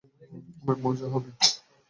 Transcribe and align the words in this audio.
অনেক 0.63 0.77
মজা 0.83 1.07
হবে। 1.13 1.29